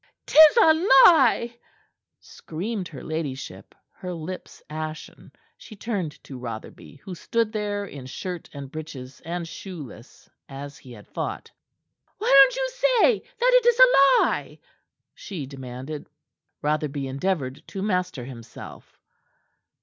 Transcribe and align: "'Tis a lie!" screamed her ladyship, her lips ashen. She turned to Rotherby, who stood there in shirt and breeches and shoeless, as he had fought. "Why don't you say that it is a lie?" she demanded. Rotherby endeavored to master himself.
"'Tis 0.25 0.57
a 0.57 0.73
lie!" 0.73 1.55
screamed 2.19 2.87
her 2.87 3.03
ladyship, 3.03 3.75
her 3.91 4.11
lips 4.11 4.63
ashen. 4.67 5.31
She 5.59 5.75
turned 5.75 6.13
to 6.23 6.39
Rotherby, 6.39 6.95
who 7.03 7.13
stood 7.13 7.51
there 7.53 7.85
in 7.85 8.07
shirt 8.07 8.49
and 8.51 8.71
breeches 8.71 9.19
and 9.23 9.47
shoeless, 9.47 10.27
as 10.49 10.79
he 10.79 10.91
had 10.93 11.07
fought. 11.07 11.51
"Why 12.17 12.33
don't 12.35 12.55
you 12.55 12.67
say 12.71 13.19
that 13.19 13.51
it 13.53 13.65
is 13.67 13.77
a 13.79 14.23
lie?" 14.25 14.59
she 15.13 15.45
demanded. 15.45 16.09
Rotherby 16.63 17.05
endeavored 17.05 17.61
to 17.67 17.83
master 17.83 18.25
himself. 18.25 18.97